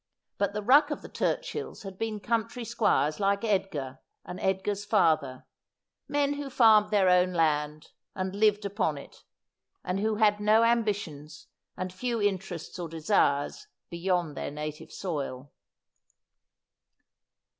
[0.39, 5.45] But the ruck of the Turchills had been country squires like Edgar, and Edgar's father;
[6.07, 9.23] men who farmed their own land and lived upon it,
[9.83, 11.45] and who had no ambitions
[11.77, 15.51] and few interests or desires beyond their native soil.